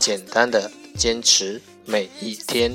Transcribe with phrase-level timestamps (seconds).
[0.00, 2.72] 简单的坚持每一天。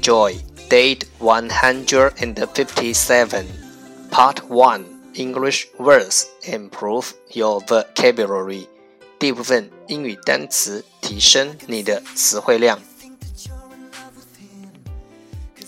[0.00, 0.36] enjoy.
[0.68, 3.46] Date 157.
[4.10, 4.84] Part 1
[5.14, 8.66] English words improve your vocabulary.
[9.18, 12.78] 第一部分英语单词提升你的词汇量。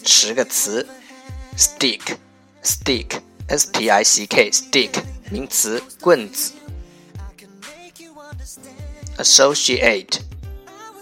[0.05, 0.86] 十个词：
[1.56, 2.16] stick,
[2.62, 6.52] stick, s t i c k, stick 名词，棍子。
[9.19, 10.20] associate,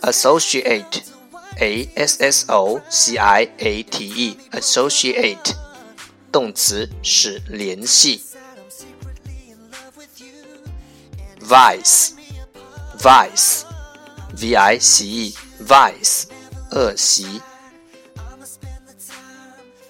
[0.03, 1.03] associate,
[1.61, 5.55] a s s o c i a t e, associate
[6.31, 8.23] 动词是联系。
[11.39, 12.13] vice,
[12.97, 13.63] vice,
[14.35, 16.23] v i c e, vice
[16.72, 17.39] 恶习。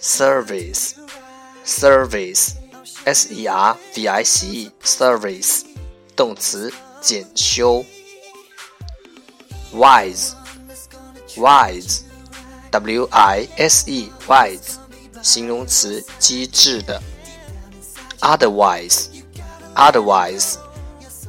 [0.02, 0.96] service,
[1.64, 2.56] service,
[3.06, 5.64] s e r v i c e, service
[6.18, 7.86] 动词检修。
[9.74, 10.41] wise,
[11.38, 12.04] wise,
[12.72, 14.78] w i s e, wise
[15.22, 17.02] 形容词机智的。
[18.22, 19.08] otherwise,
[19.76, 20.58] otherwise,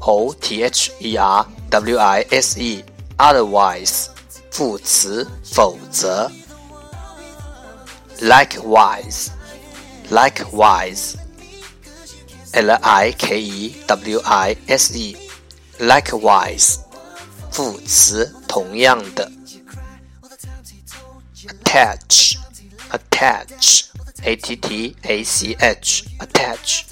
[0.00, 2.84] o t h e r w i s e,
[3.16, 4.08] otherwise
[4.50, 6.30] 副词否则。
[8.22, 9.30] likewise,
[10.10, 11.16] likewise,
[12.52, 15.16] l i k e w i s e,
[15.80, 16.78] likewise
[17.50, 19.41] 副词同样的。
[21.72, 22.36] Attach,
[22.90, 23.90] attach,
[24.24, 26.82] a t t a c h, attach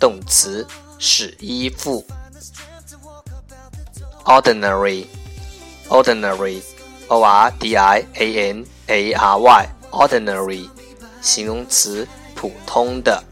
[0.00, 0.66] 动词
[0.98, 2.02] 使依附。
[4.24, 5.04] ordinary,
[5.90, 6.62] ordinary,
[7.08, 10.66] o r d i a n a r y, ordinary
[11.20, 13.22] 形容词普通的。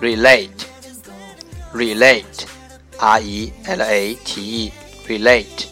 [0.00, 0.66] relate,
[1.72, 2.44] relate,
[2.98, 4.72] r e l a t e,
[5.06, 5.66] relate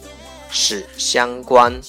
[0.53, 1.83] 是相关。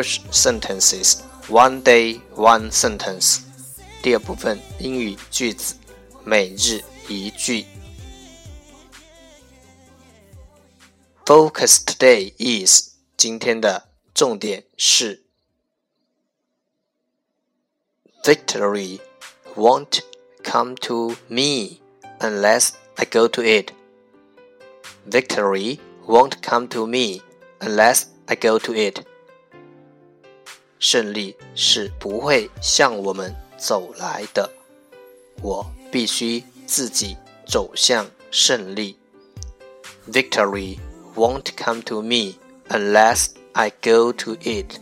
[0.00, 3.40] English Sentences One Day One Sentence
[4.02, 5.74] 第二部分英语句子
[6.24, 7.66] 每日一句
[11.26, 15.22] Focus today is 今天的重点是
[18.24, 19.00] Victory
[19.54, 20.00] won't
[20.42, 21.80] come to me
[22.20, 23.72] unless I go to it.
[25.06, 27.20] Victory won't come to me
[27.60, 29.04] unless I go to it.
[30.80, 34.50] 胜利是不会向我们走来的，
[35.42, 37.16] 我必须自己
[37.46, 38.96] 走向胜利。
[40.10, 40.78] Victory
[41.14, 42.34] won't come to me
[42.68, 44.78] unless I go to it.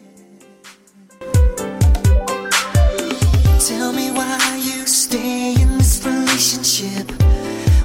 [3.58, 7.06] Tell me why you stay in this relationship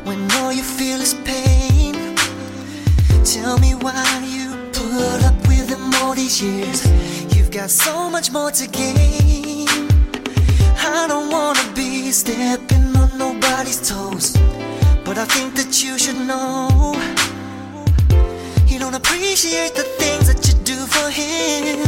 [0.04, 1.95] when all you feel is pain.
[3.24, 6.83] Tell me why you put up with him all these years.
[7.54, 9.68] got so much more to gain.
[10.77, 14.38] I don't wanna be stepping on nobody's toes,
[15.04, 16.95] but I think that you should know.
[18.68, 21.80] You don't appreciate the things that you do for him.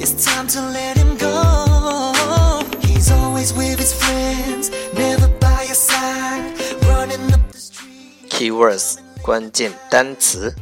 [0.00, 2.62] It's time to let him go.
[2.80, 6.42] He's always with his friends, never by your side,
[6.88, 8.28] running up the street.
[8.28, 10.54] Keywords 关键单词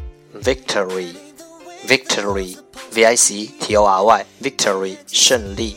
[0.43, 1.15] victory
[1.87, 2.57] victory
[2.92, 5.76] v i c t o r y victory 胜利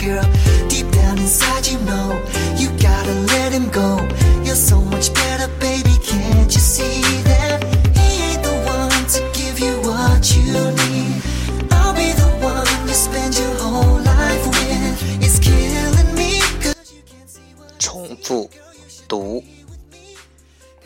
[0.00, 0.24] girl.
[0.68, 2.08] Deep down inside, you know
[2.56, 3.99] you gotta let him go.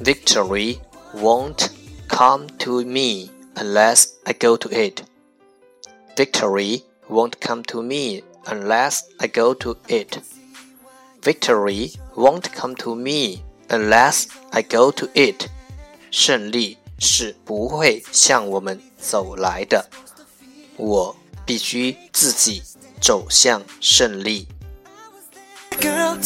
[0.03, 0.79] Victory
[1.13, 1.69] won't
[2.07, 5.03] come to me unless I go to it.
[6.15, 10.19] Victory won't come to me unless I go to it.
[11.21, 15.49] Victory won't come to me unless I go to it.
[16.11, 19.89] 胜利是不会向我们走来的，
[20.77, 22.63] 我必须自己
[23.01, 24.47] 走向胜利。
[25.79, 26.17] Girl,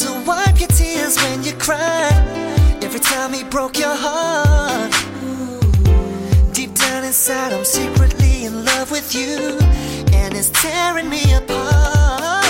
[2.88, 4.90] Every time he broke your heart.
[6.54, 9.58] Deep down inside, I'm secretly in love with you.
[10.14, 12.46] And it's tearing me apart.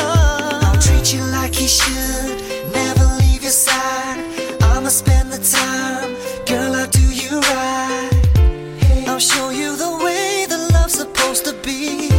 [0.62, 2.38] I'll treat you like he should.
[2.72, 4.22] Never leave your side.
[4.62, 6.14] I'ma spend the time.
[6.46, 9.08] Girl, I'll do you right.
[9.08, 12.10] I'll show you the way love's supposed to be.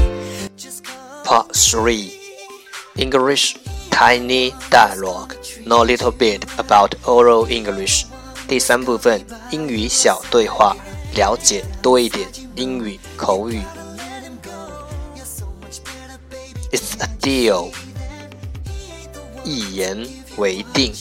[1.24, 2.12] Part 3
[2.98, 3.56] English
[3.92, 8.09] Tiny Dialogue Know a little bit about oral English
[8.49, 10.76] 第三部分英语小对话，
[11.15, 13.62] 了解多一点英语口语。
[16.71, 17.73] It's a deal，
[19.44, 20.06] 一言
[20.37, 20.93] 为定。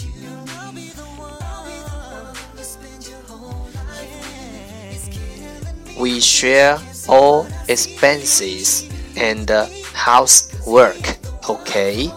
[5.98, 8.84] We share all expenses
[9.16, 9.46] and
[9.94, 12.12] housework, okay?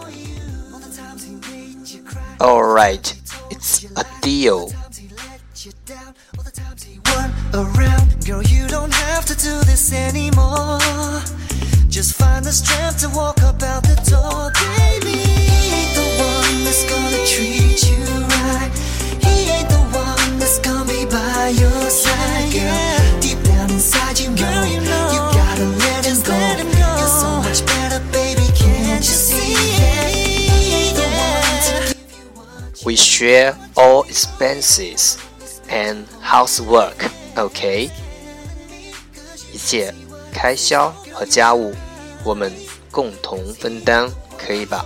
[2.39, 3.13] Alright,
[3.49, 4.71] it's a deal.
[8.24, 10.78] Girl, you don't have to do this anymore.
[11.88, 15.18] Just find the strength to walk about the door, baby.
[15.18, 17.98] He ain't the one that's gonna treat you
[18.38, 18.70] right.
[19.26, 23.20] He ain't the one that's gonna be by your side, girl.
[23.20, 24.78] Deep down inside, you know, you,
[25.34, 26.38] gotta let him go.
[26.98, 28.46] You're so much better, baby.
[28.54, 30.14] Can't you see it?
[30.14, 35.18] He ain't the one to give you what We share all expenses
[35.68, 37.90] and housework, okay?
[39.61, 39.93] 一切
[40.31, 41.73] 开销和家务
[42.23, 42.51] 我们
[42.91, 44.85] 共同分担，可以吧？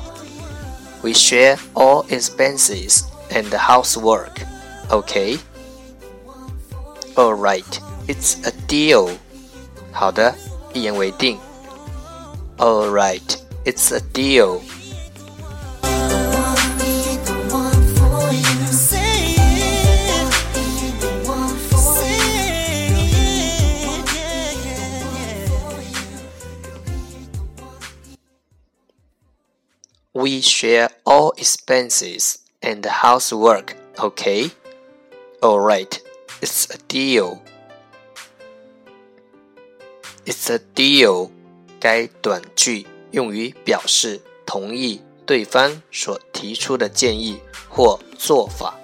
[1.02, 4.46] We share all expenses and housework,
[4.90, 5.40] okay?
[7.16, 9.10] Alright, it's a deal.
[9.92, 10.36] 好的，
[10.74, 11.40] 一言为定。
[12.58, 14.62] Alright, it's a deal.
[30.16, 34.52] We share all expenses and housework, okay?
[35.42, 36.02] Alright,
[36.42, 37.42] it's a deal.
[40.26, 41.32] It's a deal.
[41.80, 48.78] 该短句用于表示同意对方所提出的建议或做法。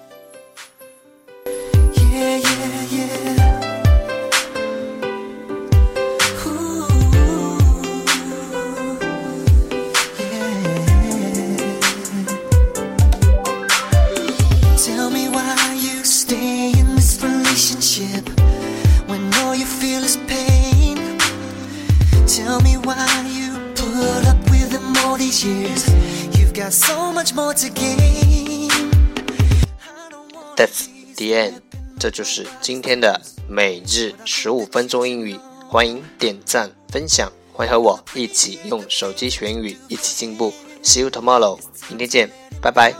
[19.82, 21.18] Feel his pain.
[22.24, 25.90] Tell me why you put up with him all these years.
[26.38, 28.70] You've got so much more to gain.
[30.56, 30.86] That's
[31.16, 31.62] the end.
[31.98, 35.36] 这就是今天的每日十五分钟英语。
[35.68, 40.54] 欢迎点赞分享，欢迎和我一起用手机学英语，一起进步。
[40.84, 41.58] See you tomorrow，
[41.88, 42.94] 明天见，拜拜。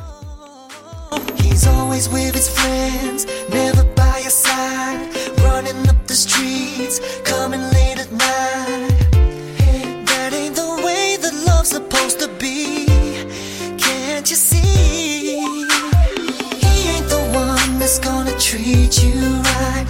[1.36, 5.11] He's always with his friends, never by your side.
[6.22, 8.94] streets, coming late at night.
[10.10, 12.86] That ain't the way that love's supposed to be.
[13.76, 15.42] Can't you see?
[16.62, 19.18] He ain't the one that's gonna treat you
[19.50, 19.86] right.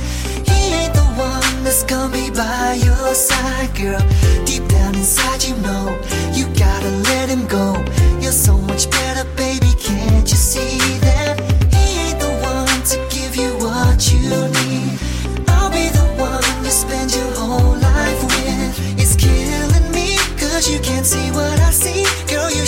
[0.49, 4.03] He ain't the one that's gonna be by your side, girl.
[4.47, 5.85] Deep down inside, you know
[6.33, 7.67] you gotta let him go.
[8.23, 9.52] You're so much better, baby.